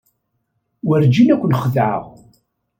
Werǧin 0.87 1.33
ad 1.33 1.39
ken-xedɛeɣ. 1.41 2.03